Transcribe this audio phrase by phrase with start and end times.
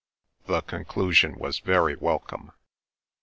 [0.47, 2.53] The conclusion was very welcome.